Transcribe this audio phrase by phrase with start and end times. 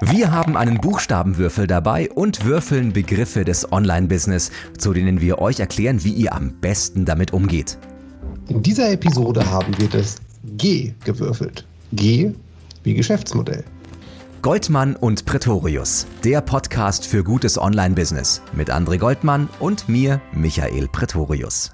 [0.00, 6.02] Wir haben einen Buchstabenwürfel dabei und würfeln Begriffe des Online-Business, zu denen wir euch erklären,
[6.02, 7.78] wie ihr am besten damit umgeht.
[8.48, 10.16] In dieser Episode haben wir das
[10.56, 11.64] G gewürfelt.
[11.92, 12.32] G
[12.82, 13.62] wie Geschäftsmodell.
[14.42, 21.70] Goldmann und Pretorius, der Podcast für gutes Online-Business mit André Goldmann und mir, Michael Pretorius.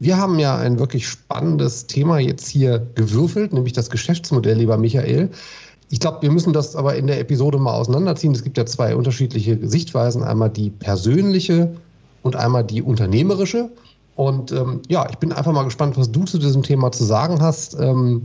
[0.00, 5.30] Wir haben ja ein wirklich spannendes Thema jetzt hier gewürfelt, nämlich das Geschäftsmodell, lieber Michael.
[5.94, 8.34] Ich glaube, wir müssen das aber in der Episode mal auseinanderziehen.
[8.34, 10.24] Es gibt ja zwei unterschiedliche Sichtweisen.
[10.24, 11.72] Einmal die persönliche
[12.24, 13.70] und einmal die unternehmerische.
[14.16, 17.40] Und ähm, ja, ich bin einfach mal gespannt, was du zu diesem Thema zu sagen
[17.40, 17.78] hast.
[17.78, 18.22] Ähm,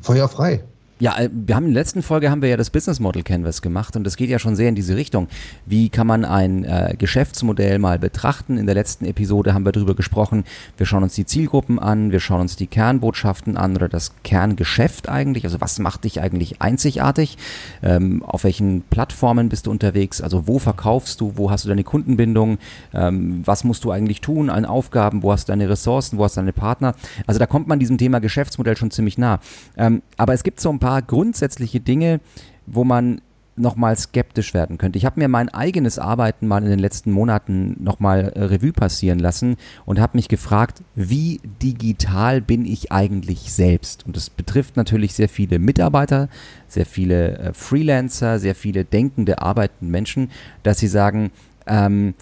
[0.00, 0.64] Feuer frei.
[1.00, 3.62] Ja, äh, wir haben in der letzten Folge haben wir ja das Business Model Canvas
[3.62, 5.28] gemacht und das geht ja schon sehr in diese Richtung.
[5.64, 8.58] Wie kann man ein äh, Geschäftsmodell mal betrachten?
[8.58, 10.42] In der letzten Episode haben wir darüber gesprochen.
[10.76, 15.08] Wir schauen uns die Zielgruppen an, wir schauen uns die Kernbotschaften an oder das Kerngeschäft
[15.08, 15.44] eigentlich.
[15.44, 17.38] Also was macht dich eigentlich einzigartig?
[17.80, 20.20] Ähm, auf welchen Plattformen bist du unterwegs?
[20.20, 21.34] Also wo verkaufst du?
[21.36, 22.58] Wo hast du deine Kundenbindung?
[22.92, 25.22] Ähm, was musst du eigentlich tun an Aufgaben?
[25.22, 26.18] Wo hast du deine Ressourcen?
[26.18, 26.96] Wo hast du deine Partner?
[27.28, 29.38] Also da kommt man diesem Thema Geschäftsmodell schon ziemlich nah.
[29.76, 32.18] Ähm, aber es gibt so ein paar paar grundsätzliche Dinge,
[32.64, 33.20] wo man
[33.56, 34.96] nochmal skeptisch werden könnte.
[34.96, 39.18] Ich habe mir mein eigenes Arbeiten mal in den letzten Monaten nochmal äh, Revue passieren
[39.18, 44.06] lassen und habe mich gefragt, wie digital bin ich eigentlich selbst?
[44.06, 46.30] Und das betrifft natürlich sehr viele Mitarbeiter,
[46.68, 50.30] sehr viele äh, Freelancer, sehr viele denkende, arbeitende Menschen,
[50.62, 51.32] dass sie sagen,
[51.66, 52.14] ähm,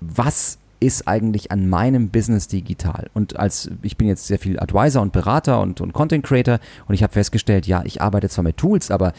[0.00, 3.08] was ist eigentlich an meinem Business digital?
[3.14, 6.94] Und als ich bin jetzt sehr viel Advisor und Berater und, und Content Creator und
[6.94, 9.12] ich habe festgestellt, ja, ich arbeite zwar mit Tools, aber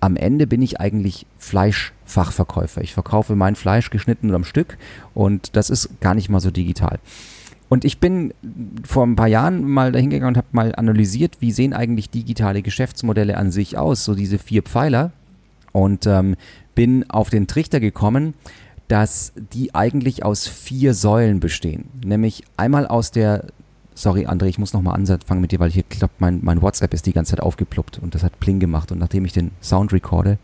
[0.00, 2.80] am Ende bin ich eigentlich Fleischfachverkäufer.
[2.80, 4.78] Ich verkaufe mein Fleisch geschnitten und am Stück
[5.14, 6.98] und das ist gar nicht mal so digital.
[7.68, 8.34] Und ich bin
[8.84, 13.38] vor ein paar Jahren mal dahingegangen und habe mal analysiert, wie sehen eigentlich digitale Geschäftsmodelle
[13.38, 15.10] an sich aus, so diese vier Pfeiler.
[15.72, 16.36] Und ähm,
[16.74, 18.34] bin auf den Trichter gekommen,
[18.92, 21.86] dass die eigentlich aus vier Säulen bestehen.
[22.04, 23.46] Nämlich einmal aus der,
[23.94, 27.06] sorry André, ich muss nochmal anfangen mit dir, weil hier klappt mein, mein WhatsApp ist
[27.06, 28.92] die ganze Zeit aufgeploppt und das hat Pling gemacht.
[28.92, 30.36] Und nachdem ich den Sound recorde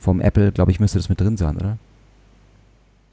[0.00, 1.78] vom Apple, glaube ich, müsste das mit drin sein, oder?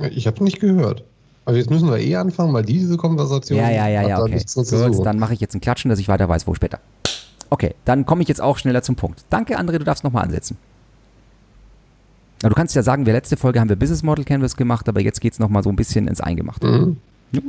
[0.09, 1.03] Ich habe es nicht gehört.
[1.45, 3.59] Aber jetzt müssen wir eh anfangen, weil diese Konversation.
[3.59, 4.43] Ja, ja, ja, ja, okay.
[4.55, 6.79] Gut, dann mache ich jetzt ein Klatschen, dass ich weiter weiß, wo später.
[7.51, 9.23] Okay, dann komme ich jetzt auch schneller zum Punkt.
[9.29, 10.57] Danke, André, du darfst nochmal ansetzen.
[12.41, 15.19] Du kannst ja sagen, wir letzte Folge haben wir Business Model Canvas gemacht, aber jetzt
[15.19, 16.67] geht es nochmal so ein bisschen ins Eingemachte.
[16.67, 16.97] Mhm.
[17.33, 17.41] Ja.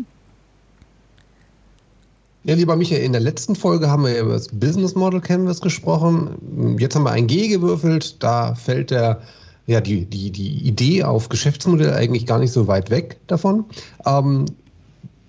[2.43, 6.77] Ja, lieber Michael, in der letzten Folge haben wir über das Business Model Canvas gesprochen.
[6.79, 8.23] Jetzt haben wir ein G gewürfelt.
[8.23, 9.21] Da fällt der,
[9.67, 13.67] ja, die, die, die Idee auf Geschäftsmodell eigentlich gar nicht so weit weg davon.
[14.07, 14.47] Ähm,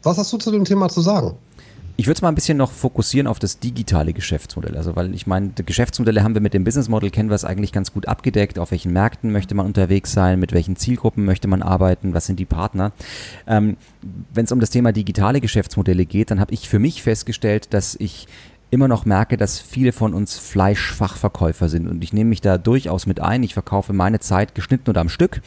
[0.04, 1.36] was hast du zu dem Thema zu sagen?
[2.02, 4.76] Ich würde es mal ein bisschen noch fokussieren auf das digitale Geschäftsmodell.
[4.76, 8.08] Also, weil ich meine, Geschäftsmodelle haben wir mit dem Business Model Canvas eigentlich ganz gut
[8.08, 8.58] abgedeckt.
[8.58, 10.40] Auf welchen Märkten möchte man unterwegs sein?
[10.40, 12.16] Mit welchen Zielgruppen möchte man arbeiten?
[12.16, 12.92] Was sind die Partner?
[13.46, 13.78] Ähm,
[14.34, 17.94] Wenn es um das Thema digitale Geschäftsmodelle geht, dann habe ich für mich festgestellt, dass
[17.94, 18.28] ich
[18.72, 23.06] immer noch merke, dass viele von uns Fleischfachverkäufer sind und ich nehme mich da durchaus
[23.06, 23.44] mit ein.
[23.44, 25.42] Ich verkaufe meine Zeit geschnitten oder am Stück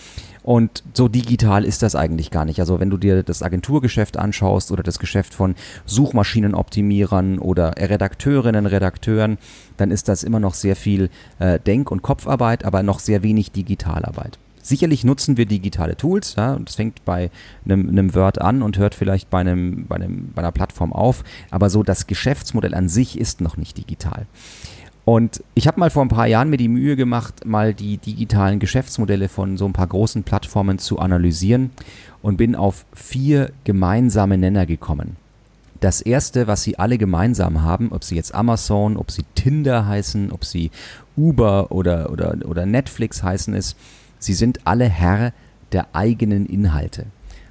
[0.44, 2.60] und so digital ist das eigentlich gar nicht.
[2.60, 5.54] Also wenn du dir das Agenturgeschäft anschaust oder das Geschäft von
[5.86, 9.38] Suchmaschinenoptimierern oder Redakteurinnen, Redakteuren,
[9.78, 13.52] dann ist das immer noch sehr viel äh, Denk- und Kopfarbeit, aber noch sehr wenig
[13.52, 14.38] Digitalarbeit.
[14.60, 17.30] Sicherlich nutzen wir digitale Tools, ja, und das fängt bei
[17.64, 21.24] einem, einem Word an und hört vielleicht bei, einem, bei, einem, bei einer Plattform auf,
[21.50, 24.26] aber so das Geschäftsmodell an sich ist noch nicht digital.
[25.04, 28.58] Und ich habe mal vor ein paar Jahren mir die Mühe gemacht, mal die digitalen
[28.58, 31.70] Geschäftsmodelle von so ein paar großen Plattformen zu analysieren
[32.22, 35.16] und bin auf vier gemeinsame Nenner gekommen.
[35.80, 40.32] Das erste, was sie alle gemeinsam haben, ob sie jetzt Amazon, ob sie Tinder heißen,
[40.32, 40.70] ob sie
[41.16, 43.76] Uber oder, oder, oder Netflix heißen, ist,
[44.24, 45.34] Sie sind alle Herr
[45.72, 47.04] der eigenen Inhalte.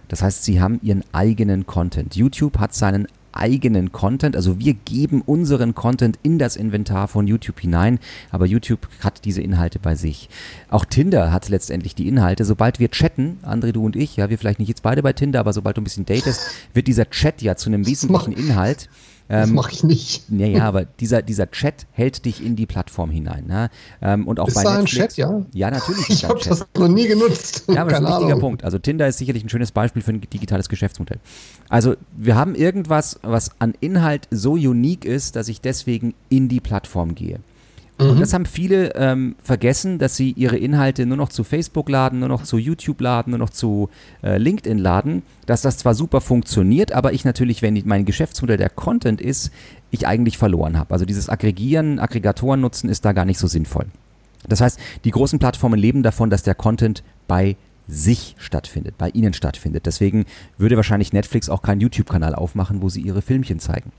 [0.08, 2.16] Das heißt, sie haben ihren eigenen Content.
[2.16, 4.36] YouTube hat seinen eigenen Content.
[4.36, 8.00] Also wir geben unseren Content in das Inventar von YouTube hinein,
[8.32, 10.30] aber YouTube hat diese Inhalte bei sich.
[10.70, 12.46] Auch Tinder hat letztendlich die Inhalte.
[12.46, 15.40] Sobald wir chatten, André, du und ich, ja, wir vielleicht nicht jetzt beide bei Tinder,
[15.40, 16.42] aber sobald du ein bisschen datest,
[16.74, 18.90] wird dieser Chat ja zu einem wesentlichen Inhalt.
[19.28, 20.24] Das ähm, mache ich nicht.
[20.30, 23.46] Ja, ja, aber dieser, dieser Chat hält dich in die Plattform hinein.
[23.48, 23.70] Ne?
[24.02, 25.42] Ähm, und auch ist bei da Netflix, ein Chat, ja?
[25.54, 26.10] Ja, natürlich.
[26.14, 27.66] Ich habe das noch nie genutzt.
[27.68, 28.64] Ja, aber das ist ein wichtiger Punkt.
[28.64, 31.20] Also Tinder ist sicherlich ein schönes Beispiel für ein digitales Geschäftsmodell.
[31.70, 36.60] Also wir haben irgendwas, was an Inhalt so unique ist, dass ich deswegen in die
[36.60, 37.40] Plattform gehe.
[38.10, 38.20] Und mhm.
[38.20, 42.30] das haben viele ähm, vergessen, dass sie ihre Inhalte nur noch zu Facebook laden, nur
[42.30, 43.90] noch zu YouTube laden, nur noch zu
[44.24, 45.24] äh, LinkedIn laden.
[45.46, 49.52] Dass das zwar super funktioniert, aber ich natürlich, wenn mein Geschäftsmodell der Content ist,
[49.92, 50.94] ich eigentlich verloren habe.
[50.94, 53.86] Also dieses Aggregieren, Aggregatoren nutzen ist da gar nicht so sinnvoll.
[54.48, 57.56] Das heißt, die großen Plattformen leben davon, dass der Content bei
[57.88, 59.86] sich stattfindet, bei ihnen stattfindet.
[59.86, 60.26] Deswegen
[60.58, 63.92] würde wahrscheinlich Netflix auch keinen YouTube-Kanal aufmachen, wo sie ihre Filmchen zeigen.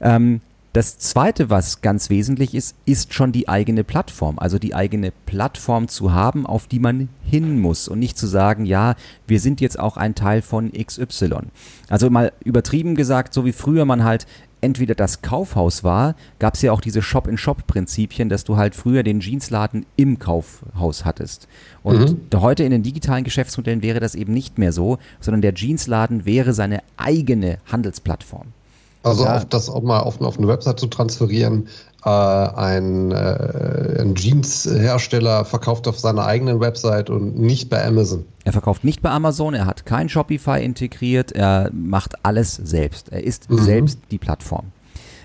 [0.00, 0.40] Ähm,
[0.76, 4.38] das zweite, was ganz wesentlich ist, ist schon die eigene Plattform.
[4.38, 8.66] Also die eigene Plattform zu haben, auf die man hin muss und nicht zu sagen,
[8.66, 8.94] ja,
[9.26, 11.30] wir sind jetzt auch ein Teil von XY.
[11.88, 14.26] Also mal übertrieben gesagt, so wie früher man halt
[14.60, 19.20] entweder das Kaufhaus war, gab es ja auch diese Shop-in-Shop-Prinzipien, dass du halt früher den
[19.20, 21.48] Jeansladen im Kaufhaus hattest.
[21.84, 22.40] Und mhm.
[22.42, 26.52] heute in den digitalen Geschäftsmodellen wäre das eben nicht mehr so, sondern der Jeansladen wäre
[26.52, 28.48] seine eigene Handelsplattform.
[29.06, 29.36] Also ja.
[29.36, 31.68] auf das auch mal auf, auf eine Website zu transferieren,
[32.04, 38.24] äh, ein, äh, ein Jeans-Hersteller verkauft auf seiner eigenen Website und nicht bei Amazon.
[38.42, 43.10] Er verkauft nicht bei Amazon, er hat kein Shopify integriert, er macht alles selbst.
[43.12, 43.58] Er ist mhm.
[43.58, 44.72] selbst die Plattform.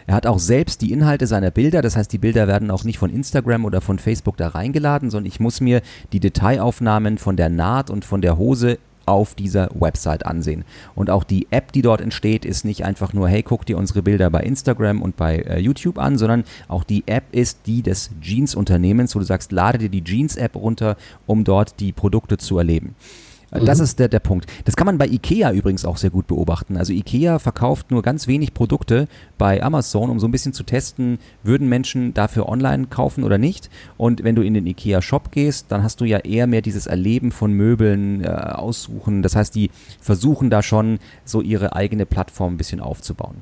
[0.05, 2.99] Er hat auch selbst die Inhalte seiner Bilder, das heißt, die Bilder werden auch nicht
[2.99, 5.81] von Instagram oder von Facebook da reingeladen, sondern ich muss mir
[6.13, 10.63] die Detailaufnahmen von der Naht und von der Hose auf dieser Website ansehen.
[10.95, 14.01] Und auch die App, die dort entsteht, ist nicht einfach nur, hey, guck dir unsere
[14.01, 18.11] Bilder bei Instagram und bei äh, YouTube an, sondern auch die App ist die des
[18.21, 22.95] Jeans-Unternehmens, wo du sagst, lade dir die Jeans-App runter, um dort die Produkte zu erleben.
[23.51, 23.83] Das mhm.
[23.83, 24.45] ist der, der Punkt.
[24.63, 26.77] Das kann man bei IKEA übrigens auch sehr gut beobachten.
[26.77, 29.07] Also IKEA verkauft nur ganz wenig Produkte
[29.37, 33.69] bei Amazon, um so ein bisschen zu testen, würden Menschen dafür online kaufen oder nicht.
[33.97, 37.31] Und wenn du in den IKEA-Shop gehst, dann hast du ja eher mehr dieses Erleben
[37.31, 39.21] von Möbeln äh, aussuchen.
[39.21, 39.69] Das heißt, die
[39.99, 43.37] versuchen da schon so ihre eigene Plattform ein bisschen aufzubauen.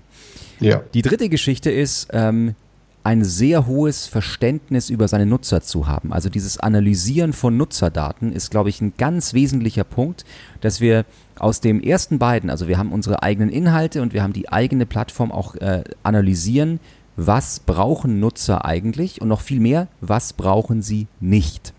[0.60, 0.82] Ja.
[0.94, 2.56] Die dritte Geschichte ist, ähm,
[3.04, 6.12] ein sehr hohes Verständnis über seine Nutzer zu haben.
[6.12, 10.26] Also dieses Analysieren von Nutzerdaten ist, glaube ich, ein ganz wesentlicher Punkt,
[10.62, 11.06] dass wir
[11.38, 14.86] aus dem ersten beiden, also wir haben unsere eigenen Inhalte und wir haben die eigene
[14.86, 16.80] Plattform auch äh, analysieren,
[17.16, 21.74] was brauchen Nutzer eigentlich und noch viel mehr, was brauchen sie nicht.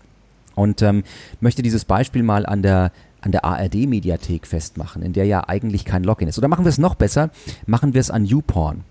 [0.55, 1.03] Und ähm,
[1.39, 2.91] möchte dieses Beispiel mal an der
[3.21, 6.39] an der ARD-Mediathek festmachen, in der ja eigentlich kein Login ist.
[6.39, 7.29] Oder machen wir es noch besser,
[7.67, 8.83] machen wir es an YouPorn.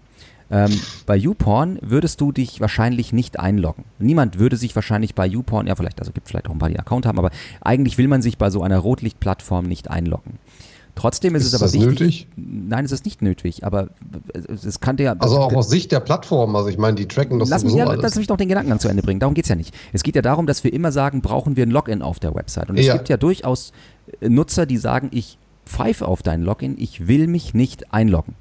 [0.51, 3.85] Ähm, bei YouPorn würdest du dich wahrscheinlich nicht einloggen.
[3.99, 6.75] Niemand würde sich wahrscheinlich bei YouPorn, ja vielleicht, also gibt vielleicht auch ein paar, die
[6.75, 7.31] einen Account haben, aber
[7.61, 10.39] eigentlich will man sich bei so einer Rotlichtplattform nicht einloggen.
[10.97, 11.89] Trotzdem ist, ist es aber wichtig.
[11.89, 12.29] Nötig?
[12.37, 13.89] Nein, es ist nicht nötig, aber
[14.49, 15.15] es kann ja.
[15.19, 17.87] Also auch aus Sicht der Plattform, also ich meine, die tracken das lass mich, ja,
[17.87, 18.03] alles.
[18.03, 19.21] Lass mich noch den Gedanken zu Ende bringen.
[19.21, 19.75] Darum geht es ja nicht.
[19.93, 22.71] Es geht ja darum, dass wir immer sagen, brauchen wir ein Login auf der Website.
[22.71, 22.95] Und es ja.
[22.95, 23.73] gibt ja durchaus
[24.21, 28.35] Nutzer, die sagen, ich pfeife auf dein Login, ich will mich nicht einloggen.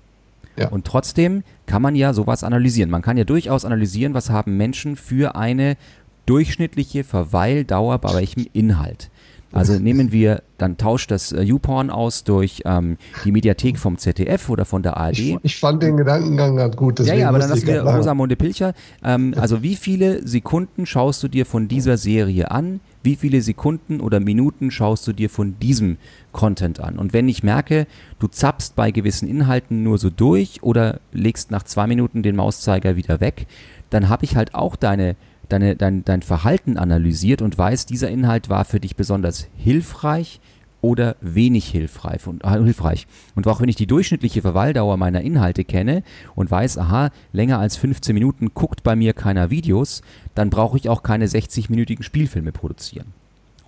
[0.59, 0.69] Ja.
[0.69, 2.89] Und trotzdem kann man ja sowas analysieren.
[2.89, 5.77] Man kann ja durchaus analysieren, was haben Menschen für eine
[6.25, 9.09] durchschnittliche Verweildauer bei welchem Inhalt.
[9.51, 14.47] Also nehmen wir, dann tauscht das äh, YouPorn aus durch ähm, die Mediathek vom ZDF
[14.49, 15.17] oder von der ARD.
[15.17, 16.99] Ich, ich fand den Gedankengang ganz gut.
[16.99, 18.73] Ja, ja, aber dann lassen wir Rosamunde Pilcher.
[19.03, 22.79] Ähm, also wie viele Sekunden schaust du dir von dieser Serie an?
[23.01, 25.97] Wie viele Sekunden oder Minuten schaust du dir von diesem
[26.31, 26.97] Content an?
[26.97, 27.87] Und wenn ich merke,
[28.19, 32.95] du zappst bei gewissen Inhalten nur so durch oder legst nach zwei Minuten den Mauszeiger
[32.95, 33.47] wieder weg,
[33.89, 35.15] dann habe ich halt auch deine
[35.49, 40.39] deine, dein, dein Verhalten analysiert und weiß, dieser Inhalt war für dich besonders hilfreich
[40.81, 43.07] oder wenig hilfreich und, äh, hilfreich.
[43.35, 46.03] Und auch wenn ich die durchschnittliche Verweildauer meiner Inhalte kenne
[46.35, 50.01] und weiß, aha, länger als 15 Minuten guckt bei mir keiner Videos,
[50.35, 53.13] dann brauche ich auch keine 60-minütigen Spielfilme produzieren.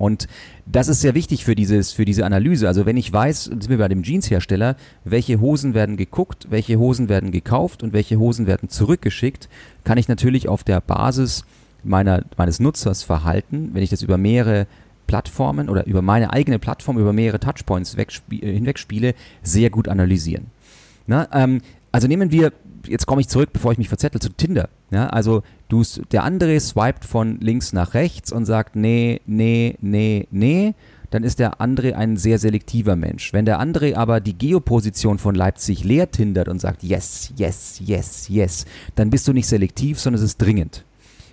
[0.01, 0.27] Und
[0.65, 2.68] das ist sehr wichtig für, dieses, für diese Analyse.
[2.68, 7.07] Also wenn ich weiß, sind wir bei dem Jeanshersteller, welche Hosen werden geguckt, welche Hosen
[7.07, 9.47] werden gekauft und welche Hosen werden zurückgeschickt,
[9.83, 11.45] kann ich natürlich auf der Basis
[11.83, 14.65] meiner, meines Nutzers verhalten, wenn ich das über mehrere
[15.11, 19.13] Plattformen oder über meine eigene Plattform, über mehrere Touchpoints äh, hinweg spiele,
[19.44, 20.45] sehr gut analysieren.
[21.06, 21.59] Na, ähm,
[21.91, 22.53] also nehmen wir,
[22.87, 24.69] jetzt komme ich zurück, bevor ich mich verzettel, zu Tinder.
[24.89, 30.30] Ja, also du, der andere swiped von links nach rechts und sagt, nee, nee, nee,
[30.31, 30.75] nee,
[31.09, 33.33] dann ist der andere ein sehr selektiver Mensch.
[33.33, 38.30] Wenn der andere aber die Geoposition von Leipzig leer tindert und sagt, yes, yes, yes,
[38.30, 38.65] yes,
[38.95, 40.85] dann bist du nicht selektiv, sondern es ist dringend.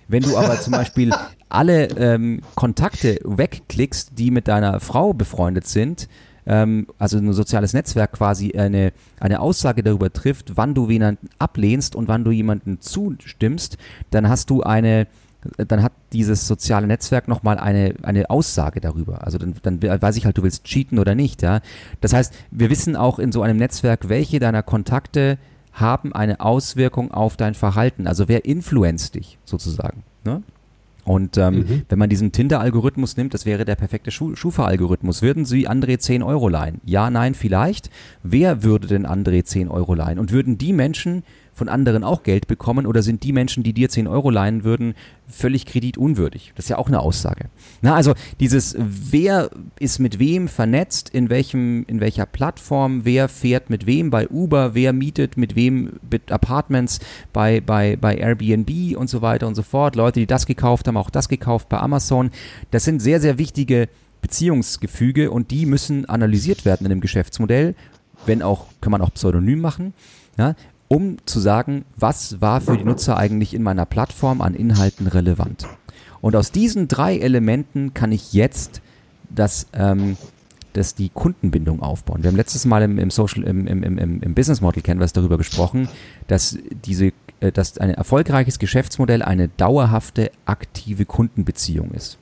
[0.09, 1.11] Wenn du aber zum Beispiel
[1.49, 6.09] alle ähm, Kontakte wegklickst, die mit deiner Frau befreundet sind,
[6.47, 11.95] ähm, also ein soziales Netzwerk quasi eine, eine Aussage darüber trifft, wann du jemanden ablehnst
[11.95, 13.77] und wann du jemanden zustimmst,
[14.09, 15.05] dann hast du eine,
[15.57, 19.25] dann hat dieses soziale Netzwerk nochmal eine, eine Aussage darüber.
[19.25, 21.61] Also dann, dann weiß ich halt, du willst cheaten oder nicht, ja.
[22.01, 25.37] Das heißt, wir wissen auch in so einem Netzwerk, welche deiner Kontakte
[25.73, 28.07] haben eine Auswirkung auf dein Verhalten.
[28.07, 30.03] Also wer influenzt dich sozusagen.
[30.25, 30.43] Ne?
[31.09, 31.81] Und ähm, mhm.
[31.89, 35.21] wenn man diesen Tinder-Algorithmus nimmt, das wäre der perfekte Schufa-Algorithmus.
[35.23, 36.81] Würden Sie André 10 Euro leihen?
[36.85, 37.89] Ja, nein, vielleicht.
[38.21, 40.19] Wer würde denn André 10 Euro leihen?
[40.19, 41.23] Und würden die Menschen,
[41.59, 44.95] von anderen auch Geld bekommen oder sind die Menschen, die dir 10 Euro leihen würden,
[45.27, 46.53] völlig kreditunwürdig?
[46.55, 47.49] Das ist ja auch eine Aussage.
[47.81, 53.69] Na, also dieses, wer ist mit wem vernetzt, in welchem, in welcher Plattform, wer fährt
[53.69, 56.99] mit wem bei Uber, wer mietet mit wem mit Apartments
[57.33, 59.95] bei, bei, bei Airbnb und so weiter und so fort.
[59.95, 62.31] Leute, die das gekauft haben, auch das gekauft bei Amazon.
[62.71, 63.89] Das sind sehr, sehr wichtige
[64.21, 67.75] Beziehungsgefüge und die müssen analysiert werden in dem Geschäftsmodell,
[68.25, 69.93] wenn auch, kann man auch pseudonym machen,
[70.37, 70.55] ja,
[70.89, 75.67] um zu sagen, was war für die Nutzer eigentlich in meiner Plattform an Inhalten relevant.
[76.19, 78.81] Und aus diesen drei Elementen kann ich jetzt
[79.29, 80.17] das, ähm,
[80.73, 82.23] das die Kundenbindung aufbauen.
[82.23, 85.87] Wir haben letztes Mal im, im Social, im, im, im, Business Model Canvas darüber gesprochen,
[86.27, 92.17] dass diese, äh, dass ein erfolgreiches Geschäftsmodell eine dauerhafte, aktive Kundenbeziehung ist.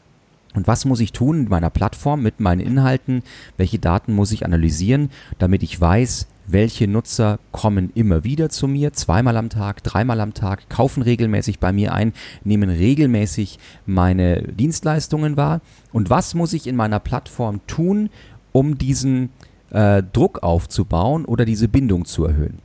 [0.54, 3.24] Und was muss ich tun in meiner Plattform mit meinen Inhalten?
[3.56, 5.10] Welche Daten muss ich analysieren,
[5.40, 10.34] damit ich weiß, welche Nutzer kommen immer wieder zu mir, zweimal am Tag, dreimal am
[10.34, 12.14] Tag, kaufen regelmäßig bei mir ein,
[12.44, 15.62] nehmen regelmäßig meine Dienstleistungen wahr.
[15.92, 18.10] Und was muss ich in meiner Plattform tun,
[18.54, 19.30] um diesen
[19.72, 22.60] äh, Druck aufzubauen oder diese Bindung zu erhöhen.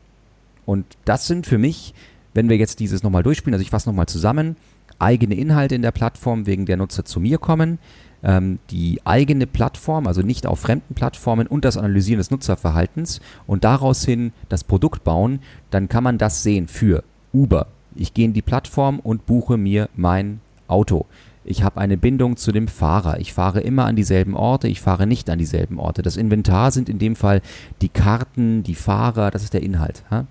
[0.65, 1.95] Und das sind für mich,
[2.35, 4.57] wenn wir jetzt dieses nochmal durchspielen, also ich fasse nochmal zusammen,
[4.99, 7.79] eigene Inhalte in der Plattform, wegen der Nutzer zu mir kommen,
[8.23, 13.65] ähm, die eigene Plattform, also nicht auf fremden Plattformen und das Analysieren des Nutzerverhaltens und
[13.65, 17.67] daraus hin das Produkt bauen, dann kann man das sehen für Uber.
[17.95, 21.07] Ich gehe in die Plattform und buche mir mein Auto.
[21.45, 23.19] Ich habe eine Bindung zu dem Fahrer.
[23.19, 26.03] Ich fahre immer an dieselben Orte, ich fahre nicht an dieselben Orte.
[26.03, 27.43] Das Inventar sind in dem Fall
[27.81, 30.05] die Karten, die Fahrer, das ist der Inhalt.
[30.11, 30.27] Ha?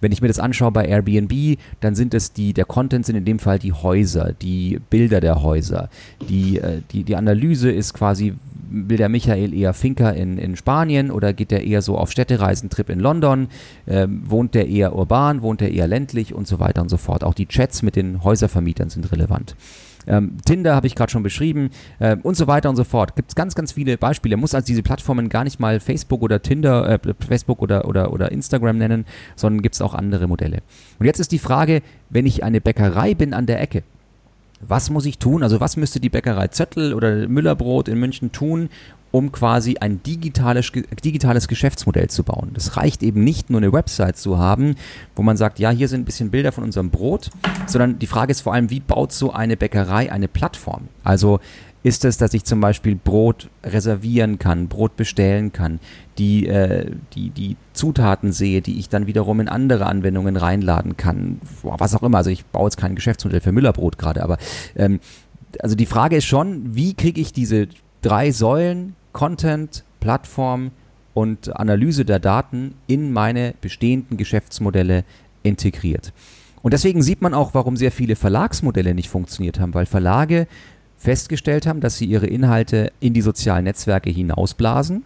[0.00, 3.24] Wenn ich mir das anschaue bei Airbnb, dann sind es die, der Content sind in
[3.24, 5.88] dem Fall die Häuser, die Bilder der Häuser.
[6.28, 8.34] Die, äh, die, die Analyse ist quasi,
[8.70, 12.90] will der Michael eher Finker in, in Spanien oder geht der eher so auf Städtereisentrip
[12.90, 13.48] in London?
[13.86, 17.24] Ähm, wohnt der eher urban, wohnt der eher ländlich und so weiter und so fort.
[17.24, 19.54] Auch die Chats mit den Häuservermietern sind relevant.
[20.06, 23.16] Ähm, Tinder habe ich gerade schon beschrieben äh, und so weiter und so fort.
[23.16, 24.36] Gibt es ganz, ganz viele Beispiele.
[24.36, 28.12] Man muss also diese Plattformen gar nicht mal Facebook oder Tinder, äh, Facebook oder, oder,
[28.12, 29.06] oder Instagram nennen,
[29.36, 30.58] sondern gibt es auch andere Modelle.
[30.98, 33.82] Und jetzt ist die Frage, wenn ich eine Bäckerei bin an der Ecke,
[34.60, 35.42] was muss ich tun?
[35.42, 38.70] Also was müsste die Bäckerei Zöttl oder Müllerbrot in München tun,
[39.14, 40.72] um quasi ein digitales,
[41.04, 42.50] digitales Geschäftsmodell zu bauen.
[42.52, 44.74] Das reicht eben nicht nur eine Website zu haben,
[45.14, 47.30] wo man sagt, ja, hier sind ein bisschen Bilder von unserem Brot,
[47.68, 50.88] sondern die Frage ist vor allem, wie baut so eine Bäckerei eine Plattform?
[51.04, 51.38] Also
[51.84, 55.78] ist es, dass ich zum Beispiel Brot reservieren kann, Brot bestellen kann,
[56.18, 61.40] die, äh, die, die Zutaten sehe, die ich dann wiederum in andere Anwendungen reinladen kann,
[61.62, 62.18] was auch immer.
[62.18, 64.38] Also ich baue jetzt kein Geschäftsmodell für Müllerbrot gerade, aber
[64.74, 64.98] ähm,
[65.60, 67.68] also die Frage ist schon, wie kriege ich diese
[68.04, 70.72] drei Säulen Content, Plattform
[71.14, 75.04] und Analyse der Daten in meine bestehenden Geschäftsmodelle
[75.42, 76.12] integriert.
[76.60, 80.46] Und deswegen sieht man auch, warum sehr viele Verlagsmodelle nicht funktioniert haben, weil Verlage
[80.98, 85.04] festgestellt haben, dass sie ihre Inhalte in die sozialen Netzwerke hinausblasen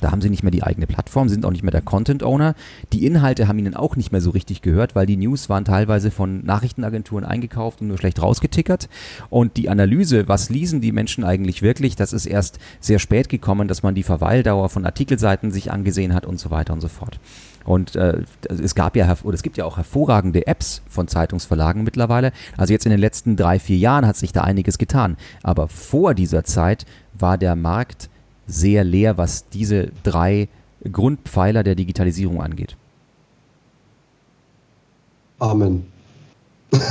[0.00, 2.54] da haben sie nicht mehr die eigene Plattform, sind auch nicht mehr der Content Owner.
[2.92, 6.10] Die Inhalte haben ihnen auch nicht mehr so richtig gehört, weil die News waren teilweise
[6.10, 8.88] von Nachrichtenagenturen eingekauft und nur schlecht rausgetickert.
[9.28, 13.68] Und die Analyse, was lesen die Menschen eigentlich wirklich, das ist erst sehr spät gekommen,
[13.68, 17.18] dass man die Verweildauer von Artikelseiten sich angesehen hat und so weiter und so fort.
[17.64, 22.32] Und äh, es gab ja oder es gibt ja auch hervorragende Apps von Zeitungsverlagen mittlerweile.
[22.56, 25.16] Also jetzt in den letzten drei, vier Jahren hat sich da einiges getan.
[25.42, 28.09] Aber vor dieser Zeit war der Markt
[28.50, 30.48] sehr leer, was diese drei
[30.90, 32.76] Grundpfeiler der Digitalisierung angeht.
[35.38, 35.86] Amen.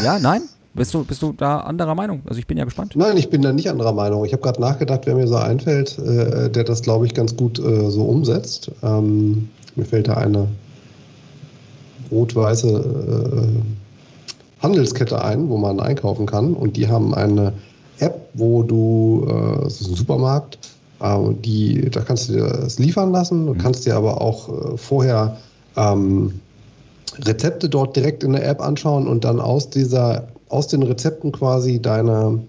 [0.04, 0.42] Ja, nein?
[0.74, 2.22] Bist du, bist du da anderer Meinung?
[2.26, 2.94] Also ich bin ja gespannt.
[2.96, 4.24] Nein, ich bin da nicht anderer Meinung.
[4.26, 7.60] Ich habe gerade nachgedacht, wer mir so einfällt, äh, der das, glaube ich, ganz gut
[7.60, 8.72] äh, so umsetzt.
[8.84, 10.48] Ähm, mir fällt da eine
[12.12, 16.54] rot-weiße äh, Handelskette ein, wo man einkaufen kann.
[16.54, 17.54] Und die haben eine
[18.00, 20.60] App, wo du, äh, es ist ein Supermarkt,
[21.02, 23.58] ähm, die, da kannst du dir das liefern lassen, du mhm.
[23.58, 25.38] kannst dir aber auch äh, vorher
[25.76, 26.40] ähm,
[27.26, 31.82] Rezepte dort direkt in der App anschauen und dann aus dieser, aus den Rezepten quasi
[31.82, 32.40] deine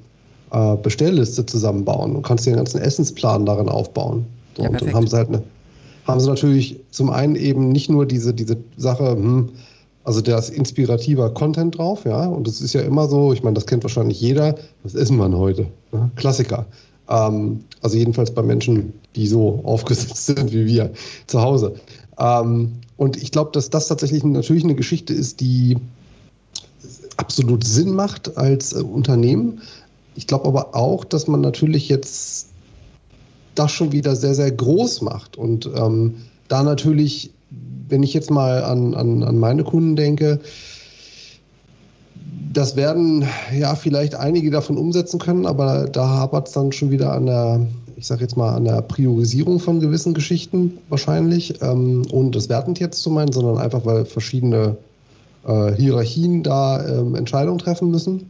[0.52, 2.14] äh, Bestellliste zusammenbauen.
[2.14, 4.26] Du kannst dir den ganzen Essensplan darin aufbauen.
[4.57, 5.42] So, ja, und dann haben sie halt eine,
[6.07, 9.50] haben sie natürlich zum einen eben nicht nur diese, diese Sache, hm,
[10.04, 13.54] also da ist inspirativer Content drauf, ja, und das ist ja immer so, ich meine,
[13.54, 15.66] das kennt wahrscheinlich jeder, was essen wir heute?
[15.92, 16.11] Ne?
[16.16, 16.66] Klassiker.
[17.11, 20.93] Ähm, also jedenfalls bei Menschen, die so aufgesetzt sind wie wir
[21.26, 21.75] zu Hause.
[22.19, 25.76] Ähm, und ich glaube, dass das tatsächlich natürlich eine Geschichte ist, die
[27.17, 29.61] absolut Sinn macht als äh, Unternehmen.
[30.14, 32.49] Ich glaube aber auch, dass man natürlich jetzt
[33.55, 35.37] das schon wieder sehr, sehr groß macht.
[35.37, 36.17] Und ähm,
[36.49, 37.33] da natürlich,
[37.88, 40.40] wenn ich jetzt mal an, an, an meine Kunden denke,
[42.52, 43.25] Das werden
[43.57, 47.61] ja vielleicht einige davon umsetzen können, aber da hapert es dann schon wieder an der,
[47.97, 52.80] ich sage jetzt mal, an der Priorisierung von gewissen Geschichten wahrscheinlich, ähm, ohne das wertend
[52.80, 54.76] jetzt zu meinen, sondern einfach, weil verschiedene
[55.47, 58.28] äh, Hierarchien da ähm, Entscheidungen treffen müssen.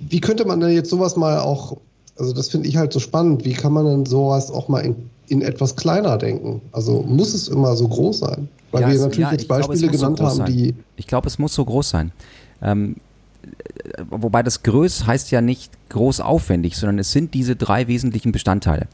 [0.00, 1.76] Wie könnte man denn jetzt sowas mal auch,
[2.18, 4.96] also das finde ich halt so spannend, wie kann man denn sowas auch mal in,
[5.28, 6.60] in etwas kleiner denken?
[6.72, 8.48] Also muss es immer so groß sein?
[8.70, 10.74] Weil ja, wir natürlich ja, jetzt Beispiele glaube, genannt so haben, die.
[10.96, 12.12] Ich glaube, es muss so groß sein.
[12.62, 12.96] Ähm,
[14.10, 18.86] wobei das Größ heißt ja nicht groß aufwendig, sondern es sind diese drei wesentlichen Bestandteile.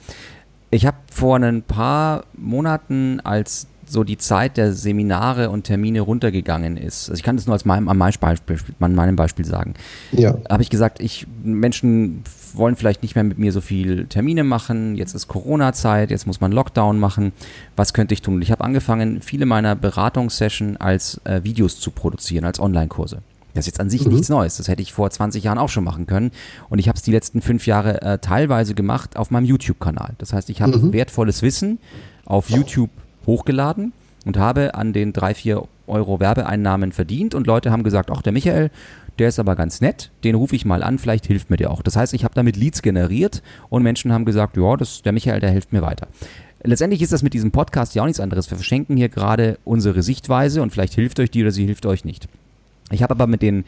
[0.71, 6.77] Ich habe vor ein paar Monaten, als so die Zeit der Seminare und Termine runtergegangen
[6.77, 9.75] ist, also ich kann das nur als meinem, an meinem Beispiel sagen,
[10.13, 10.37] ja.
[10.49, 12.23] habe ich gesagt, ich Menschen
[12.55, 16.41] wollen vielleicht nicht mehr mit mir so viel Termine machen, jetzt ist Corona-Zeit, jetzt muss
[16.41, 17.33] man Lockdown machen,
[17.77, 18.37] was könnte ich tun?
[18.37, 23.19] Und ich habe angefangen, viele meiner Beratungssessions als äh, Videos zu produzieren, als Online-Kurse.
[23.55, 24.13] Das ist jetzt an sich mhm.
[24.13, 24.57] nichts Neues.
[24.57, 26.31] Das hätte ich vor 20 Jahren auch schon machen können.
[26.69, 30.15] Und ich habe es die letzten fünf Jahre äh, teilweise gemacht auf meinem YouTube-Kanal.
[30.19, 30.93] Das heißt, ich habe mhm.
[30.93, 31.79] wertvolles Wissen
[32.25, 32.91] auf YouTube
[33.27, 33.93] hochgeladen
[34.25, 37.35] und habe an den drei, vier Euro Werbeeinnahmen verdient.
[37.35, 38.71] Und Leute haben gesagt, ach, der Michael,
[39.19, 41.83] der ist aber ganz nett, den rufe ich mal an, vielleicht hilft mir der auch.
[41.83, 45.41] Das heißt, ich habe damit Leads generiert und Menschen haben gesagt, ja, das, der Michael,
[45.41, 46.09] der hilft mir weiter.
[46.65, 48.51] Letztendlich ist das mit diesem Podcast ja auch nichts anderes.
[48.51, 52.05] Wir verschenken hier gerade unsere Sichtweise und vielleicht hilft euch die oder sie hilft euch
[52.05, 52.27] nicht.
[52.91, 53.65] Ich habe aber mit den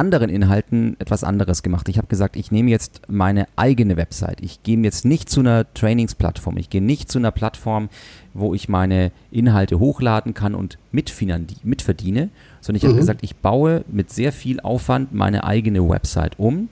[0.00, 1.88] anderen Inhalten etwas anderes gemacht.
[1.90, 4.40] Ich habe gesagt, ich nehme jetzt meine eigene Website.
[4.40, 6.56] Ich gehe jetzt nicht zu einer Trainingsplattform.
[6.56, 7.90] Ich gehe nicht zu einer Plattform,
[8.32, 12.30] wo ich meine Inhalte hochladen kann und mitverdiene,
[12.62, 12.88] sondern ich mhm.
[12.88, 16.70] habe gesagt, ich baue mit sehr viel Aufwand meine eigene Website um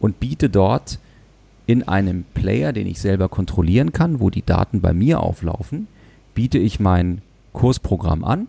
[0.00, 0.98] und biete dort
[1.66, 5.88] in einem Player, den ich selber kontrollieren kann, wo die Daten bei mir auflaufen,
[6.34, 7.20] biete ich mein
[7.52, 8.46] Kursprogramm an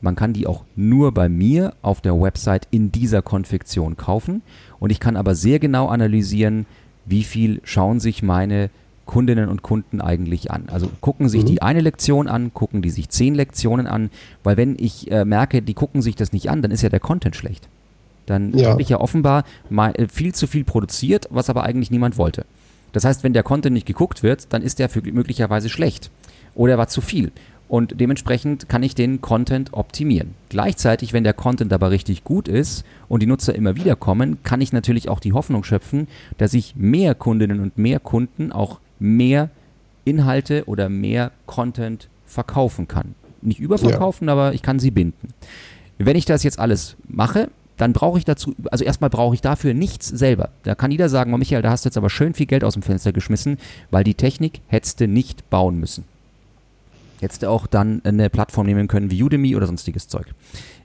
[0.00, 4.42] man kann die auch nur bei mir auf der Website in dieser Konfektion kaufen
[4.78, 6.66] und ich kann aber sehr genau analysieren,
[7.06, 8.70] wie viel schauen sich meine
[9.06, 10.64] Kundinnen und Kunden eigentlich an.
[10.70, 11.46] Also gucken sich mhm.
[11.46, 14.10] die eine Lektion an, gucken die sich zehn Lektionen an,
[14.44, 17.00] weil wenn ich äh, merke, die gucken sich das nicht an, dann ist ja der
[17.00, 17.68] Content schlecht.
[18.26, 18.68] Dann ja.
[18.68, 22.44] habe ich ja offenbar mal äh, viel zu viel produziert, was aber eigentlich niemand wollte.
[22.92, 26.10] Das heißt, wenn der Content nicht geguckt wird, dann ist der möglicherweise schlecht
[26.54, 27.32] oder er war zu viel
[27.68, 30.34] und dementsprechend kann ich den Content optimieren.
[30.48, 34.60] Gleichzeitig, wenn der Content aber richtig gut ist und die Nutzer immer wieder kommen, kann
[34.60, 39.50] ich natürlich auch die Hoffnung schöpfen, dass ich mehr Kundinnen und mehr Kunden auch mehr
[40.04, 43.14] Inhalte oder mehr Content verkaufen kann.
[43.42, 44.32] Nicht überverkaufen, ja.
[44.32, 45.28] aber ich kann sie binden.
[45.98, 49.74] Wenn ich das jetzt alles mache, dann brauche ich dazu, also erstmal brauche ich dafür
[49.74, 50.50] nichts selber.
[50.64, 52.74] Da kann jeder sagen, oh Michael, da hast du jetzt aber schön viel Geld aus
[52.74, 53.58] dem Fenster geschmissen,
[53.90, 56.04] weil die Technik hättest du nicht bauen müssen.
[57.20, 60.26] Hättest du auch dann eine Plattform nehmen können wie Udemy oder sonstiges Zeug.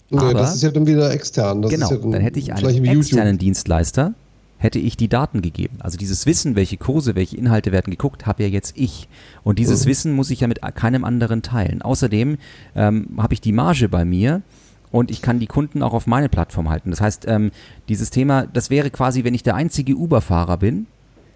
[0.09, 1.61] Nee, Aber, das ist ja dann wieder extern.
[1.61, 4.13] Das genau, ja dann, dann hätte ich einen externen Dienstleister,
[4.57, 5.77] hätte ich die Daten gegeben.
[5.79, 9.07] Also dieses Wissen, welche Kurse, welche Inhalte werden geguckt, habe ja jetzt ich.
[9.43, 9.89] Und dieses mhm.
[9.89, 11.81] Wissen muss ich ja mit keinem anderen teilen.
[11.81, 12.37] Außerdem
[12.75, 14.41] ähm, habe ich die Marge bei mir
[14.91, 16.91] und ich kann die Kunden auch auf meine Plattform halten.
[16.91, 17.51] Das heißt, ähm,
[17.89, 20.85] dieses Thema, das wäre quasi, wenn ich der einzige Uber-Fahrer bin,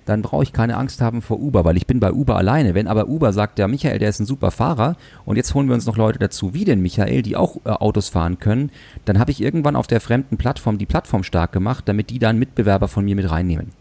[0.08, 2.74] dann brauche ich keine Angst haben vor Uber, weil ich bin bei Uber alleine.
[2.74, 5.76] Wenn aber Uber sagt, der Michael, der ist ein super Fahrer und jetzt holen wir
[5.76, 8.72] uns noch Leute dazu, wie den Michael, die auch äh, Autos fahren können,
[9.04, 12.39] dann habe ich irgendwann auf der fremden Plattform die Plattform stark gemacht, damit die dann
[12.39, 13.72] Mitbewerber von mir mit reinnehmen.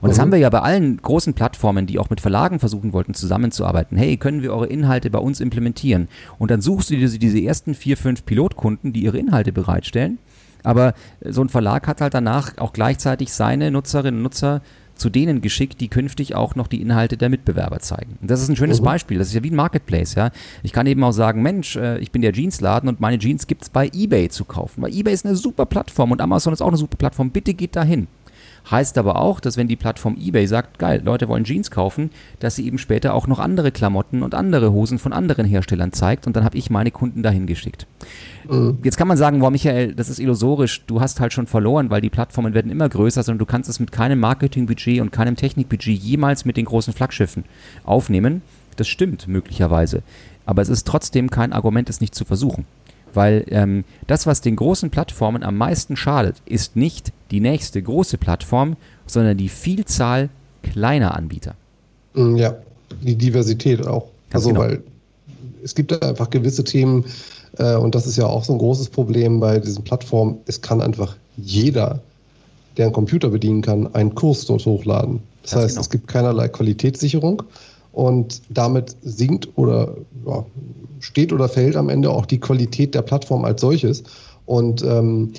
[0.00, 0.08] Und mhm.
[0.08, 3.96] das haben wir ja bei allen großen Plattformen, die auch mit Verlagen versuchen wollten, zusammenzuarbeiten.
[3.96, 6.06] Hey, können wir eure Inhalte bei uns implementieren?
[6.38, 10.18] Und dann suchst du dir diese ersten vier, fünf Pilotkunden, die ihre Inhalte bereitstellen.
[10.62, 10.94] Aber
[11.28, 14.62] so ein Verlag hat halt danach auch gleichzeitig seine Nutzerinnen und Nutzer
[15.02, 18.16] zu denen geschickt, die künftig auch noch die Inhalte der Mitbewerber zeigen.
[18.22, 18.84] Und das ist ein schönes mhm.
[18.84, 19.18] Beispiel.
[19.18, 20.30] Das ist ja wie ein Marketplace, ja.
[20.62, 23.64] Ich kann eben auch sagen, Mensch, äh, ich bin der Jeansladen und meine Jeans gibt
[23.64, 24.82] es bei eBay zu kaufen.
[24.82, 27.30] Weil eBay ist eine super Plattform und Amazon ist auch eine super Plattform.
[27.30, 28.06] Bitte geht dahin.
[28.70, 32.56] Heißt aber auch, dass wenn die Plattform eBay sagt, geil, Leute wollen Jeans kaufen, dass
[32.56, 36.36] sie eben später auch noch andere Klamotten und andere Hosen von anderen Herstellern zeigt und
[36.36, 37.86] dann habe ich meine Kunden dahin geschickt.
[38.48, 38.78] Mhm.
[38.82, 42.00] Jetzt kann man sagen, boah, Michael, das ist illusorisch, du hast halt schon verloren, weil
[42.00, 45.98] die Plattformen werden immer größer, sondern du kannst es mit keinem Marketingbudget und keinem Technikbudget
[45.98, 47.44] jemals mit den großen Flaggschiffen
[47.84, 48.42] aufnehmen.
[48.76, 50.02] Das stimmt möglicherweise.
[50.46, 52.64] Aber es ist trotzdem kein Argument, es nicht zu versuchen.
[53.14, 58.18] Weil ähm, das, was den großen Plattformen am meisten schadet, ist nicht die nächste große
[58.18, 60.30] Plattform, sondern die Vielzahl
[60.62, 61.54] kleiner Anbieter.
[62.14, 62.56] Mm, ja,
[63.02, 64.06] die Diversität auch.
[64.30, 64.60] Ganz also, genau.
[64.60, 64.82] weil
[65.62, 67.04] es gibt einfach gewisse Themen,
[67.58, 70.38] äh, und das ist ja auch so ein großes Problem bei diesen Plattformen.
[70.46, 72.00] Es kann einfach jeder,
[72.76, 75.20] der einen Computer bedienen kann, einen Kurs dort hochladen.
[75.42, 75.80] Das Ganz heißt, genau.
[75.82, 77.42] es gibt keinerlei Qualitätssicherung
[77.92, 79.94] und damit sinkt oder
[80.26, 80.44] ja,
[81.00, 84.02] steht oder fällt am Ende auch die Qualität der Plattform als solches.
[84.46, 85.32] Und ähm,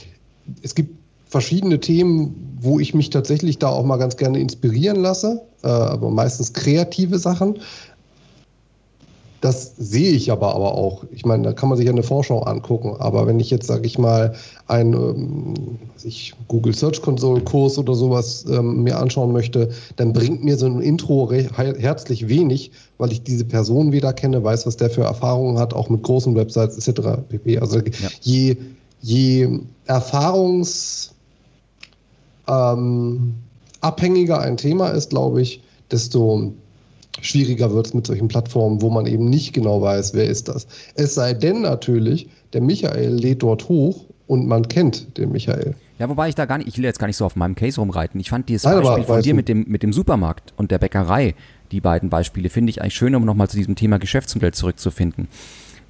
[0.62, 5.42] es gibt verschiedene Themen, wo ich mich tatsächlich da auch mal ganz gerne inspirieren lasse,
[5.64, 7.60] äh, aber meistens kreative Sachen.
[9.44, 11.04] Das sehe ich aber, aber auch.
[11.12, 12.96] Ich meine, da kann man sich ja eine Vorschau angucken.
[13.00, 14.36] Aber wenn ich jetzt, sage ich mal,
[14.68, 15.54] einen ähm,
[16.02, 20.68] ich, Google Search Console Kurs oder sowas ähm, mir anschauen möchte, dann bringt mir so
[20.68, 25.60] ein Intro herzlich wenig, weil ich diese Person weder kenne, weiß, was der für Erfahrungen
[25.60, 27.02] hat, auch mit großen Websites etc.
[27.28, 27.60] pp.
[27.60, 27.84] Also ja.
[28.22, 28.56] je,
[29.02, 31.12] je erfahrungs
[32.48, 33.34] ähm,
[33.82, 36.54] ein Thema ist, glaube ich, desto
[37.22, 40.68] schwieriger wird es mit solchen Plattformen, wo man eben nicht genau weiß, wer ist das.
[40.96, 45.76] Es sei denn natürlich, der Michael lädt dort hoch und man kennt den Michael.
[46.00, 47.80] Ja, wobei ich da gar nicht, ich will jetzt gar nicht so auf meinem Case
[47.80, 48.20] rumreiten.
[48.20, 51.36] Ich fand dieses Nein, Beispiel von dir mit dem, mit dem Supermarkt und der Bäckerei,
[51.72, 55.28] die beiden Beispiele, finde ich eigentlich schön, um nochmal zu diesem Thema Geschäftsmodell zurückzufinden.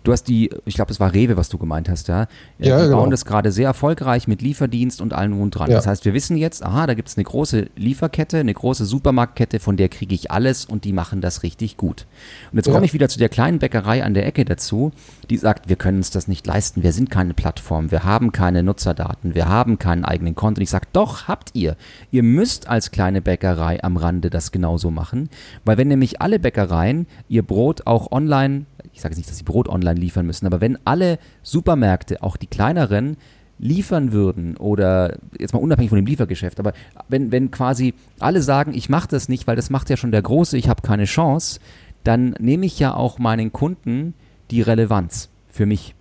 [0.04, 2.28] Du hast die, ich glaube, es war Rewe, was du gemeint hast, ja.
[2.60, 2.98] ja die genau.
[2.98, 5.70] bauen das gerade sehr erfolgreich mit Lieferdienst und allem und dran.
[5.70, 5.78] Ja.
[5.78, 9.60] Das heißt, wir wissen jetzt, aha, da gibt es eine große Lieferkette, eine große Supermarktkette,
[9.60, 12.06] von der kriege ich alles und die machen das richtig gut.
[12.52, 12.74] Und jetzt ja.
[12.74, 14.92] komme ich wieder zu der kleinen Bäckerei an der Ecke dazu,
[15.30, 18.62] die sagt, wir können uns das nicht leisten, wir sind keine Plattform, wir haben keine
[18.62, 20.60] Nutzerdaten, wir haben keinen eigenen Konto.
[20.60, 21.78] Und ich sage, doch, habt ihr.
[22.12, 25.30] Ihr müsst als kleine Bäckerei am Rande das genauso machen,
[25.64, 29.44] weil wenn nämlich alle Bäckereien ihr Brot auch online ich sage jetzt nicht, dass sie
[29.44, 33.18] Brot online liefern müssen, aber wenn alle Supermärkte, auch die kleineren,
[33.60, 36.74] liefern würden oder jetzt mal unabhängig von dem Liefergeschäft, aber
[37.08, 40.22] wenn, wenn quasi alle sagen, ich mache das nicht, weil das macht ja schon der
[40.22, 41.60] Große, ich habe keine Chance,
[42.04, 44.14] dann nehme ich ja auch meinen Kunden
[44.52, 45.96] die Relevanz für mich.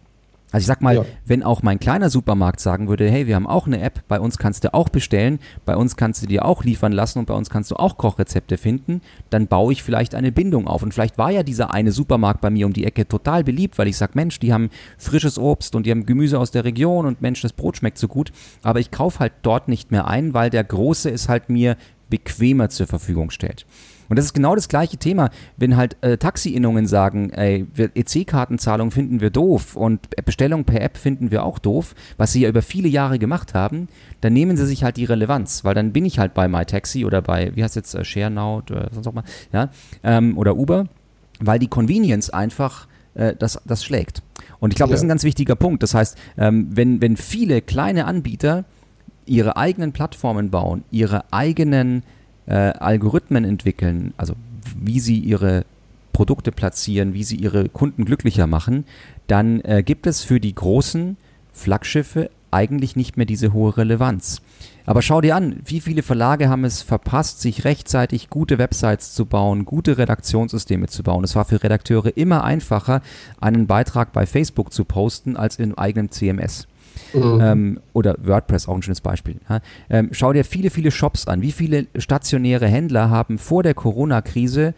[0.53, 1.05] Also ich sag mal, ja.
[1.25, 4.38] wenn auch mein kleiner Supermarkt sagen würde, hey, wir haben auch eine App, bei uns
[4.38, 7.49] kannst du auch bestellen, bei uns kannst du dir auch liefern lassen und bei uns
[7.49, 10.83] kannst du auch Kochrezepte finden, dann baue ich vielleicht eine Bindung auf.
[10.83, 13.88] Und vielleicht war ja dieser eine Supermarkt bei mir um die Ecke total beliebt, weil
[13.88, 17.23] ich sag, Mensch, die haben frisches Obst und die haben Gemüse aus der Region und
[17.23, 18.31] Mensch, das Brot schmeckt so gut.
[18.62, 21.77] Aber ich kaufe halt dort nicht mehr ein, weil der Große es halt mir
[22.11, 23.65] bequemer zur Verfügung stellt.
[24.12, 29.22] Und das ist genau das gleiche Thema, wenn halt äh, Taxi-Innungen sagen, ey, EC-Kartenzahlung finden
[29.22, 32.88] wir doof und Bestellung per App finden wir auch doof, was sie ja über viele
[32.88, 33.88] Jahre gemacht haben,
[34.20, 37.22] dann nehmen sie sich halt die Relevanz, weil dann bin ich halt bei MyTaxi oder
[37.22, 39.70] bei, wie heißt jetzt, äh, ShareNow oder sonst auch mal, ja,
[40.03, 40.88] ähm, oder Uber,
[41.40, 44.22] weil die Convenience einfach äh, das, das schlägt.
[44.61, 44.92] Und ich glaube, ja.
[44.92, 45.83] das ist ein ganz wichtiger Punkt.
[45.83, 48.66] Das heißt, ähm, wenn, wenn viele kleine Anbieter
[49.25, 52.03] ihre eigenen Plattformen bauen, ihre eigenen
[52.47, 54.35] äh, Algorithmen entwickeln, also
[54.77, 55.65] wie sie ihre
[56.13, 58.85] Produkte platzieren, wie sie ihre Kunden glücklicher machen,
[59.27, 61.17] dann äh, gibt es für die großen
[61.53, 64.43] Flaggschiffe eigentlich nicht mehr diese hohe Relevanz.
[64.85, 69.27] Aber schau dir an, wie viele Verlage haben es verpasst, sich rechtzeitig gute Websites zu
[69.27, 71.25] bauen, gute Redaktionssysteme zu bauen.
[71.25, 73.01] Es war für Redakteure immer einfacher,
[73.41, 76.67] einen Beitrag bei Facebook zu posten, als in eigenen CMS.
[77.13, 77.41] Mhm.
[77.41, 79.37] Ähm, oder WordPress, auch ein schönes Beispiel.
[79.49, 79.61] Ja?
[79.91, 81.43] Ähm, schau dir viele, viele Shops an.
[81.43, 84.75] Wie viele stationäre Händler haben vor der Corona-Krise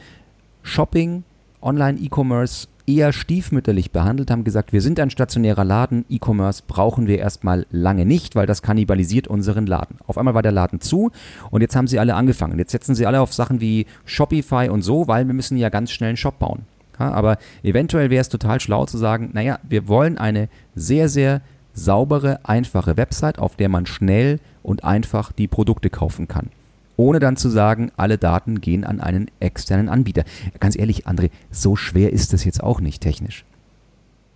[0.63, 1.25] Shopping,
[1.61, 7.67] Online-E-Commerce eher stiefmütterlich behandelt, haben gesagt, wir sind ein stationärer Laden, E-Commerce brauchen wir erstmal
[7.71, 9.99] lange nicht, weil das kannibalisiert unseren Laden.
[10.07, 11.11] Auf einmal war der Laden zu
[11.51, 12.59] und jetzt haben sie alle angefangen.
[12.59, 15.93] Jetzt setzen sie alle auf Sachen wie Shopify und so, weil wir müssen ja ganz
[15.93, 16.63] schnell einen Shop bauen.
[16.99, 21.41] Ja, aber eventuell wäre es total schlau zu sagen, naja, wir wollen eine sehr, sehr
[21.75, 26.49] saubere, einfache Website, auf der man schnell und einfach die Produkte kaufen kann.
[26.97, 30.25] Ohne dann zu sagen, alle Daten gehen an einen externen Anbieter.
[30.61, 33.45] Ganz ehrlich, André, so schwer ist das jetzt auch nicht technisch.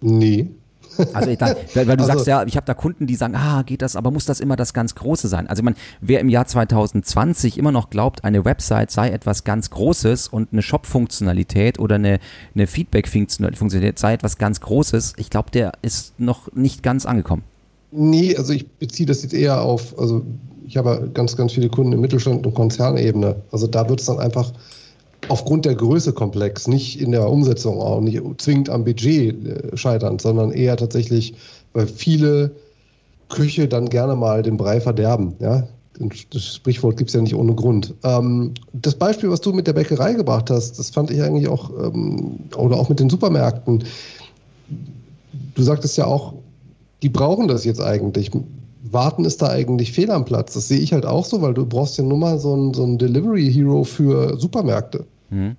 [0.00, 0.48] Nee,
[1.12, 3.62] also ich, weil, weil, du also, sagst ja, ich habe da Kunden, die sagen, ah,
[3.62, 5.46] geht das, aber muss das immer das ganz Große sein?
[5.46, 10.28] Also man, wer im Jahr 2020 immer noch glaubt, eine Website sei etwas ganz Großes
[10.28, 12.18] und eine Shop-Funktionalität oder eine,
[12.54, 17.42] eine Feedback-Funktionalität sei etwas ganz Großes, ich glaube, der ist noch nicht ganz angekommen.
[17.90, 20.22] Nee, also ich beziehe das jetzt eher auf, also
[20.66, 23.36] ich habe ganz, ganz viele Kunden im Mittelstand und Konzernebene.
[23.50, 24.52] Also da wird es dann einfach
[25.28, 30.18] aufgrund der Größe komplex, nicht in der Umsetzung auch, nicht zwingend am Budget äh, scheitern,
[30.18, 31.34] sondern eher tatsächlich,
[31.72, 32.52] weil viele
[33.28, 35.34] Küche dann gerne mal den Brei verderben.
[35.40, 35.66] Ja?
[36.30, 37.94] Das Sprichwort gibt es ja nicht ohne Grund.
[38.04, 41.70] Ähm, das Beispiel, was du mit der Bäckerei gebracht hast, das fand ich eigentlich auch,
[41.70, 43.84] ähm, oder auch mit den Supermärkten.
[45.54, 46.34] Du sagtest ja auch,
[47.02, 48.30] die brauchen das jetzt eigentlich.
[48.92, 50.54] Warten ist da eigentlich fehl am Platz.
[50.54, 52.84] Das sehe ich halt auch so, weil du brauchst ja nur mal so einen, so
[52.84, 55.06] einen Delivery Hero für Supermärkte.
[55.30, 55.56] Mhm.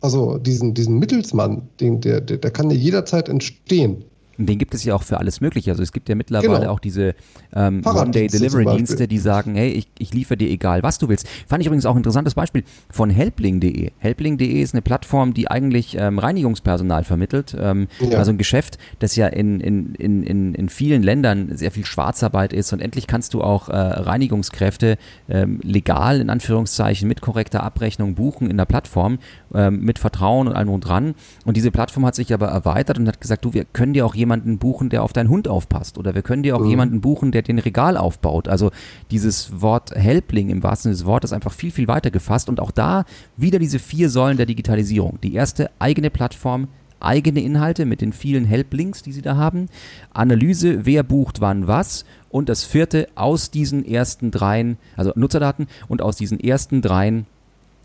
[0.00, 4.04] Also diesen, diesen Mittelsmann, den, der, der, der kann ja jederzeit entstehen.
[4.46, 5.70] Den gibt es ja auch für alles Mögliche.
[5.70, 6.72] Also es gibt ja mittlerweile genau.
[6.72, 7.14] auch diese
[7.54, 11.26] ähm, One-Day-Delivery-Dienste, die sagen, hey, ich, ich liefere dir egal, was du willst.
[11.48, 13.90] Fand ich übrigens auch ein interessantes Beispiel von Helpling.de.
[13.98, 17.56] Helpling.de ist eine Plattform, die eigentlich ähm, Reinigungspersonal vermittelt.
[17.58, 18.18] Ähm, ja.
[18.18, 22.52] Also ein Geschäft, das ja in, in, in, in, in vielen Ländern sehr viel Schwarzarbeit
[22.52, 24.98] ist und endlich kannst du auch äh, Reinigungskräfte
[25.28, 29.18] ähm, legal in Anführungszeichen mit korrekter Abrechnung buchen in der Plattform
[29.52, 31.14] ähm, mit Vertrauen und allem und dran.
[31.44, 34.14] Und diese Plattform hat sich aber erweitert und hat gesagt, du, wir können dir auch
[34.14, 35.96] jemanden jemanden buchen, der auf deinen Hund aufpasst.
[35.96, 36.70] Oder wir können dir auch mhm.
[36.70, 38.46] jemanden buchen, der den Regal aufbaut.
[38.46, 38.70] Also
[39.10, 42.48] dieses Wort Helpling im wahrsten Sinne des Wortes einfach viel, viel weiter gefasst.
[42.48, 43.04] Und auch da
[43.36, 45.18] wieder diese vier Säulen der Digitalisierung.
[45.22, 46.68] Die erste eigene Plattform,
[47.00, 49.68] eigene Inhalte mit den vielen Helplinks, die sie da haben.
[50.12, 52.04] Analyse, wer bucht wann was.
[52.28, 57.26] Und das vierte, aus diesen ersten dreien, also Nutzerdaten, und aus diesen ersten dreien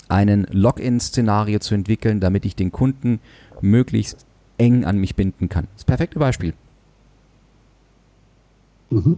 [0.10, 3.20] einen Login-Szenario zu entwickeln, damit ich den Kunden
[3.62, 4.26] möglichst
[4.58, 5.68] eng an mich binden kann.
[5.76, 6.54] Das perfekte Beispiel.
[8.90, 9.18] Mhm.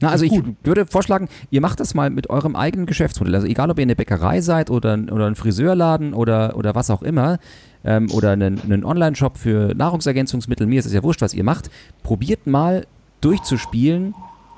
[0.00, 0.32] Na, also ich
[0.64, 3.34] würde vorschlagen, ihr macht das mal mit eurem eigenen Geschäftsmodell.
[3.34, 7.02] Also egal, ob ihr eine Bäckerei seid oder, oder ein Friseurladen oder, oder was auch
[7.02, 7.38] immer
[7.84, 11.70] ähm, oder einen, einen Online-Shop für Nahrungsergänzungsmittel, mir ist es ja wurscht, was ihr macht,
[12.02, 12.86] probiert mal
[13.20, 14.14] durchzuspielen,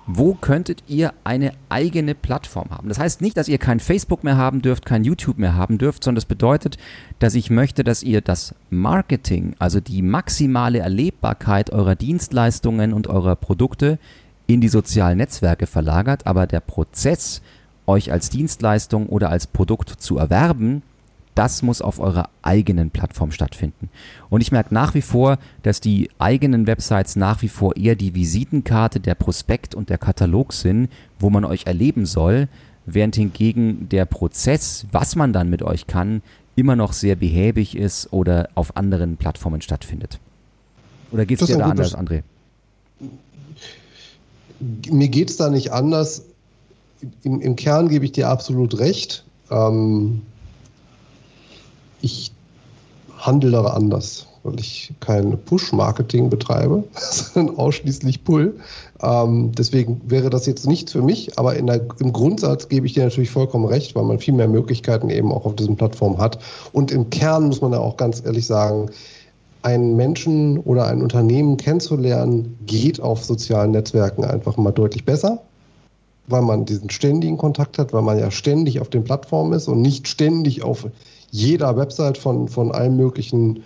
[0.06, 2.88] wo könntet ihr eine eigene Plattform haben?
[2.88, 6.02] Das heißt nicht, dass ihr kein Facebook mehr haben dürft, kein YouTube mehr haben dürft,
[6.02, 6.76] sondern das bedeutet,
[7.18, 13.36] dass ich möchte, dass ihr das Marketing, also die maximale Erlebbarkeit eurer Dienstleistungen und eurer
[13.36, 13.98] Produkte
[14.46, 17.40] in die sozialen Netzwerke verlagert, aber der Prozess,
[17.86, 20.82] euch als Dienstleistung oder als Produkt zu erwerben,
[21.34, 23.88] das muss auf eurer eigenen Plattform stattfinden.
[24.28, 28.14] Und ich merke nach wie vor, dass die eigenen Websites nach wie vor eher die
[28.14, 32.48] Visitenkarte, der Prospekt und der Katalog sind, wo man euch erleben soll,
[32.84, 36.22] während hingegen der Prozess, was man dann mit euch kann,
[36.56, 40.18] immer noch sehr behäbig ist oder auf anderen Plattformen stattfindet.
[41.10, 42.22] Oder geht es dir da anders, André?
[44.90, 46.24] Mir geht es da nicht anders.
[47.22, 49.24] Im, Im, Kern gebe ich dir absolut recht.
[49.50, 50.22] Ähm,
[52.02, 52.32] ich
[53.18, 58.58] handle anders, weil ich kein Push-Marketing betreibe, sondern ausschließlich Pull.
[59.00, 63.04] Ähm, deswegen wäre das jetzt nichts für mich, aber der, im Grundsatz gebe ich dir
[63.04, 66.38] natürlich vollkommen recht, weil man viel mehr Möglichkeiten eben auch auf diesen Plattformen hat.
[66.72, 68.90] Und im Kern muss man ja auch ganz ehrlich sagen,
[69.62, 75.40] einen Menschen oder ein Unternehmen kennenzulernen, geht auf sozialen Netzwerken einfach mal deutlich besser,
[76.26, 79.80] weil man diesen ständigen Kontakt hat, weil man ja ständig auf den Plattformen ist und
[79.80, 80.88] nicht ständig auf
[81.32, 83.64] jeder Website von, von allen möglichen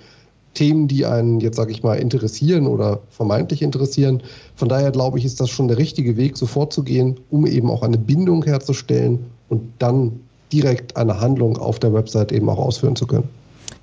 [0.54, 4.22] Themen, die einen jetzt, sage ich mal, interessieren oder vermeintlich interessieren.
[4.54, 7.82] Von daher glaube ich, ist das schon der richtige Weg, so vorzugehen, um eben auch
[7.82, 10.20] eine Bindung herzustellen und dann
[10.52, 13.28] direkt eine Handlung auf der Website eben auch ausführen zu können.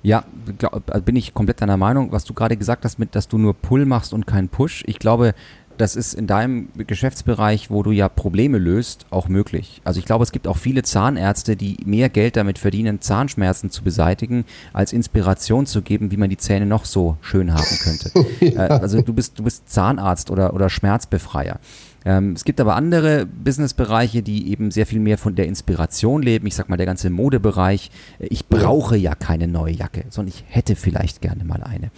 [0.02, 0.24] Ja,
[0.58, 2.12] glaub, bin ich komplett deiner Meinung.
[2.12, 4.82] Was du gerade gesagt hast, mit, dass du nur Pull machst und kein Push.
[4.86, 5.34] Ich glaube,
[5.76, 9.80] das ist in deinem Geschäftsbereich, wo du ja Probleme löst, auch möglich.
[9.84, 13.82] Also ich glaube, es gibt auch viele Zahnärzte, die mehr Geld damit verdienen, Zahnschmerzen zu
[13.84, 18.10] beseitigen, als Inspiration zu geben, wie man die Zähne noch so schön haben könnte.
[18.40, 18.54] ja.
[18.54, 21.58] Äh, also du bist, du bist Zahnarzt oder, oder Schmerzbefreier.
[22.04, 26.46] Ähm, es gibt aber andere Businessbereiche, die eben sehr viel mehr von der Inspiration leben.
[26.46, 27.90] Ich sag mal, der ganze Modebereich.
[28.18, 31.90] Ich brauche ja keine neue Jacke, sondern ich hätte vielleicht gerne mal eine.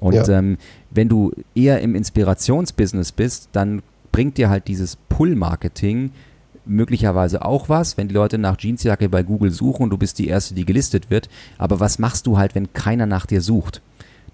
[0.00, 0.28] Und ja.
[0.28, 0.58] ähm,
[0.90, 6.10] wenn du eher im Inspirationsbusiness bist, dann bringt dir halt dieses Pull-Marketing
[6.66, 10.28] möglicherweise auch was, wenn die Leute nach Jeansjacke bei Google suchen und du bist die
[10.28, 11.28] Erste, die gelistet wird.
[11.58, 13.82] Aber was machst du halt, wenn keiner nach dir sucht?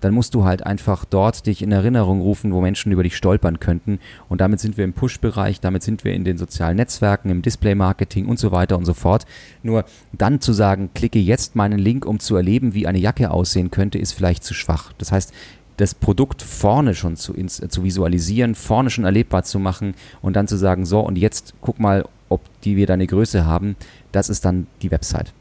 [0.00, 3.60] Dann musst du halt einfach dort dich in Erinnerung rufen, wo Menschen über dich stolpern
[3.60, 3.98] könnten.
[4.28, 8.26] Und damit sind wir im Push-Bereich, damit sind wir in den sozialen Netzwerken, im Display-Marketing
[8.26, 9.26] und so weiter und so fort.
[9.62, 13.70] Nur dann zu sagen, klicke jetzt meinen Link, um zu erleben, wie eine Jacke aussehen
[13.70, 14.92] könnte, ist vielleicht zu schwach.
[14.98, 15.32] Das heißt,
[15.76, 20.46] das Produkt vorne schon zu, ins, zu visualisieren, vorne schon erlebbar zu machen und dann
[20.46, 23.76] zu sagen, so und jetzt guck mal, ob die wir deine Größe haben,
[24.12, 25.32] das ist dann die Website.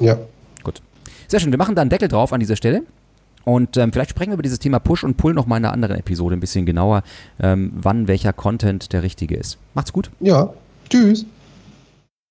[0.00, 0.18] Ja.
[0.62, 0.82] Gut.
[1.28, 2.82] Sehr schön, wir machen da einen Deckel drauf an dieser Stelle.
[3.44, 5.72] Und ähm, vielleicht sprechen wir über dieses Thema Push und Pull noch mal in einer
[5.72, 7.02] anderen Episode ein bisschen genauer,
[7.40, 9.58] ähm, wann welcher Content der richtige ist.
[9.74, 10.10] Macht's gut.
[10.20, 10.52] Ja,
[10.88, 11.24] tschüss.